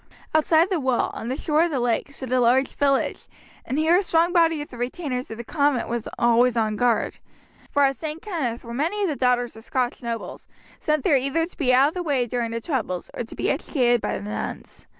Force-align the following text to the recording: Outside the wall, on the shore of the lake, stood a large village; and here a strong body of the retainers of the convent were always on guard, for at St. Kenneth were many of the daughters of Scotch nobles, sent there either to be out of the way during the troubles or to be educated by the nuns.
Outside 0.33 0.71
the 0.71 0.79
wall, 0.79 1.11
on 1.13 1.27
the 1.27 1.35
shore 1.35 1.65
of 1.65 1.69
the 1.69 1.79
lake, 1.79 2.11
stood 2.11 2.33
a 2.33 2.39
large 2.41 2.73
village; 2.75 3.27
and 3.63 3.77
here 3.77 3.95
a 3.95 4.01
strong 4.01 4.33
body 4.33 4.59
of 4.63 4.69
the 4.69 4.77
retainers 4.79 5.29
of 5.29 5.37
the 5.37 5.43
convent 5.43 5.87
were 5.89 5.99
always 6.17 6.57
on 6.57 6.75
guard, 6.75 7.19
for 7.69 7.83
at 7.83 7.97
St. 7.97 8.19
Kenneth 8.19 8.63
were 8.63 8.73
many 8.73 9.03
of 9.03 9.09
the 9.09 9.15
daughters 9.15 9.55
of 9.55 9.63
Scotch 9.63 10.01
nobles, 10.01 10.47
sent 10.79 11.03
there 11.03 11.17
either 11.17 11.45
to 11.45 11.55
be 11.55 11.71
out 11.71 11.89
of 11.89 11.93
the 11.93 12.01
way 12.01 12.25
during 12.25 12.49
the 12.49 12.59
troubles 12.59 13.11
or 13.13 13.23
to 13.23 13.35
be 13.35 13.51
educated 13.51 14.01
by 14.01 14.17
the 14.17 14.27
nuns. 14.27 14.87